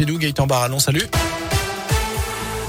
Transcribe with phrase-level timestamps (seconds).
[0.00, 0.18] chez nous.
[0.18, 1.06] Gaëtan Baranon, salut.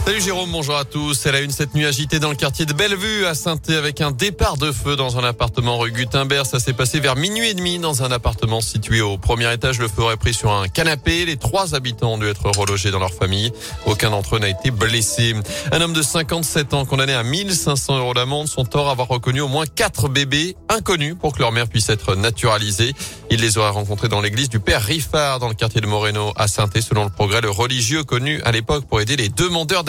[0.04, 1.28] Salut Jérôme, bonjour à tous.
[1.28, 4.10] Elle a une cette nuit agitée dans le quartier de Bellevue à saint avec un
[4.10, 6.44] départ de feu dans un appartement rue Gutenberg.
[6.44, 9.78] Ça s'est passé vers minuit et demi dans un appartement situé au premier étage.
[9.80, 11.26] Le feu aurait pris sur un canapé.
[11.26, 13.54] Les trois habitants ont dû être relogés dans leur famille.
[13.86, 15.36] Aucun d'entre eux n'a été blessé.
[15.72, 18.48] Un homme de 57 ans condamné à 1500 euros d'amende.
[18.48, 22.16] Son tort avoir reconnu au moins quatre bébés inconnus pour que leur mère puisse être
[22.16, 22.96] naturalisée.
[23.30, 26.48] Il les aurait rencontrés dans l'église du Père Riffard dans le quartier de Moreno à
[26.48, 29.84] saint selon le progrès, le religieux connu à l'époque pour aider les demandeurs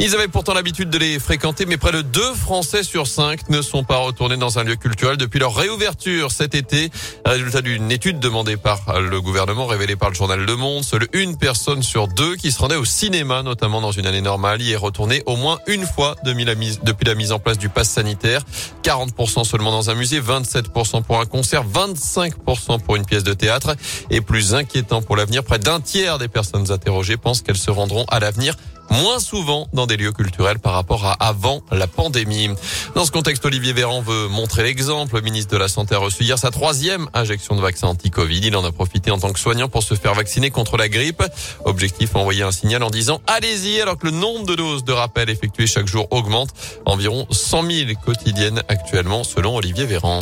[0.00, 3.62] ils avaient pourtant l'habitude de les fréquenter, mais près de deux Français sur cinq ne
[3.62, 6.90] sont pas retournés dans un lieu culturel depuis leur réouverture cet été.
[7.24, 10.84] Résultat d'une étude demandée par le gouvernement, révélée par le journal Le Monde.
[10.84, 14.60] Seule une personne sur deux qui se rendait au cinéma, notamment dans une année normale,
[14.60, 17.58] y est retournée au moins une fois depuis la mise, depuis la mise en place
[17.58, 18.42] du pass sanitaire.
[18.82, 23.74] 40% seulement dans un musée, 27% pour un concert, 25% pour une pièce de théâtre.
[24.10, 28.04] Et plus inquiétant pour l'avenir, près d'un tiers des personnes interrogées pensent qu'elles se rendront
[28.08, 28.54] à l'avenir
[28.90, 32.50] moins souvent dans des lieux culturels par rapport à avant la pandémie.
[32.94, 35.16] Dans ce contexte, Olivier Véran veut montrer l'exemple.
[35.16, 38.40] Le ministre de la Santé a reçu hier sa troisième injection de vaccin anti-Covid.
[38.42, 41.22] Il en a profité en tant que soignant pour se faire vacciner contre la grippe.
[41.64, 45.30] Objectif, envoyer un signal en disant allez-y alors que le nombre de doses de rappel
[45.30, 46.50] effectuées chaque jour augmente.
[46.86, 50.20] Environ 100 000 quotidiennes actuellement selon Olivier Véran.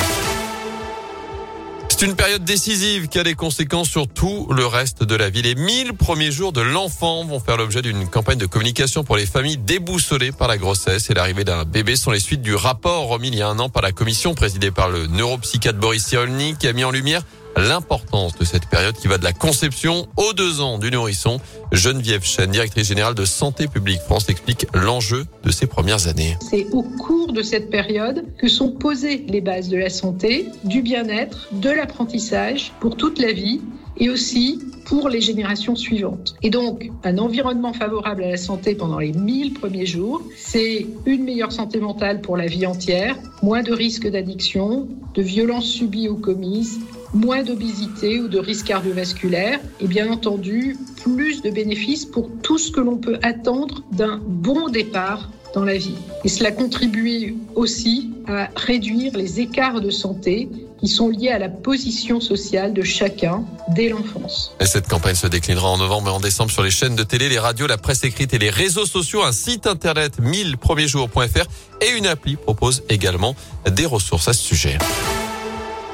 [1.99, 5.41] C'est une période décisive qui a des conséquences sur tout le reste de la vie.
[5.41, 9.25] Les 1000 premiers jours de l'enfant vont faire l'objet d'une campagne de communication pour les
[9.25, 13.29] familles déboussolées par la grossesse et l'arrivée d'un bébé sont les suites du rapport remis
[13.29, 16.67] il y a un an par la commission présidée par le neuropsychiatre Boris Cyrulnik qui
[16.67, 17.23] a mis en lumière
[17.57, 21.39] l'importance de cette période qui va de la conception aux deux ans du nourrisson.
[21.71, 26.37] Geneviève Chen, directrice générale de Santé publique France, explique l'enjeu de ces premières années.
[26.49, 30.81] C'est au cours de cette période que sont posées les bases de la santé, du
[30.81, 33.61] bien-être, de l'apprentissage pour toute la vie
[33.99, 36.35] et aussi pour les générations suivantes.
[36.43, 41.23] Et donc, un environnement favorable à la santé pendant les 1000 premiers jours, c'est une
[41.23, 46.15] meilleure santé mentale pour la vie entière, moins de risques d'addiction, de violences subies ou
[46.15, 46.79] commises,
[47.13, 52.71] moins d'obésité ou de risques cardiovasculaires et bien entendu plus de bénéfices pour tout ce
[52.71, 55.95] que l'on peut attendre d'un bon départ dans la vie.
[56.23, 61.49] Et cela contribue aussi à réduire les écarts de santé qui sont liés à la
[61.49, 64.55] position sociale de chacun dès l'enfance.
[64.59, 67.29] Et cette campagne se déclinera en novembre et en décembre sur les chaînes de télé,
[67.29, 69.23] les radios, la presse écrite et les réseaux sociaux.
[69.23, 71.45] Un site internet 1000premiersjours.fr
[71.81, 73.35] et une appli propose également
[73.69, 74.77] des ressources à ce sujet.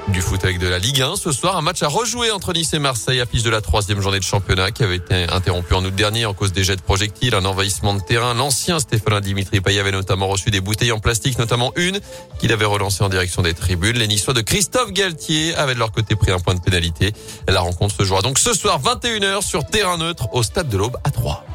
[0.09, 1.15] Du foot avec de la Ligue 1.
[1.15, 4.19] Ce soir, un match à rejouer entre Nice et Marseille, affiche de la troisième journée
[4.19, 7.33] de championnat qui avait été interrompue en août dernier en cause des jets de projectiles,
[7.35, 8.33] un envahissement de terrain.
[8.33, 11.99] L'ancien Stéphane Dimitri Payet avait notamment reçu des bouteilles en plastique, notamment une
[12.37, 13.97] qu'il avait relancée en direction des tribunes.
[13.97, 17.13] Les Niçois de Christophe Galtier avaient de leur côté pris un point de pénalité.
[17.47, 20.97] La rencontre se jouera donc ce soir 21h sur terrain neutre au stade de l'Aube
[21.05, 21.45] à 3.